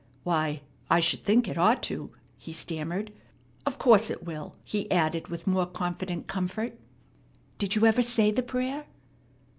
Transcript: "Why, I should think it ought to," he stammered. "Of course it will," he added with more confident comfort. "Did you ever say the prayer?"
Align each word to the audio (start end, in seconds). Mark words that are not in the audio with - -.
"Why, 0.23 0.63
I 0.89 0.99
should 0.99 1.23
think 1.23 1.47
it 1.47 1.59
ought 1.59 1.83
to," 1.83 2.11
he 2.35 2.53
stammered. 2.53 3.13
"Of 3.67 3.77
course 3.77 4.09
it 4.09 4.23
will," 4.23 4.55
he 4.63 4.89
added 4.89 5.27
with 5.27 5.45
more 5.45 5.67
confident 5.67 6.25
comfort. 6.25 6.79
"Did 7.59 7.75
you 7.75 7.85
ever 7.85 8.01
say 8.01 8.31
the 8.31 8.41
prayer?" 8.41 8.87